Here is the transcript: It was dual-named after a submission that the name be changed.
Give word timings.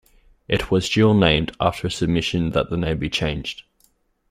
It 0.47 0.71
was 0.71 0.89
dual-named 0.89 1.55
after 1.59 1.85
a 1.85 1.91
submission 1.91 2.53
that 2.53 2.71
the 2.71 2.77
name 2.77 2.97
be 2.97 3.07
changed. 3.07 3.61